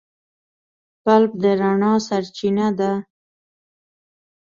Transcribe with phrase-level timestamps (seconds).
[1.03, 2.91] بلب د رڼا سرچینه ده.